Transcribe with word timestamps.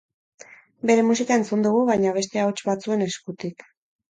Bere 0.91 1.03
musika 1.09 1.37
entzun 1.41 1.65
dugu 1.67 1.83
baina 1.91 2.15
beste 2.17 2.43
ahots 2.47 2.59
batzuen 2.71 3.07
eskutik. 3.11 3.67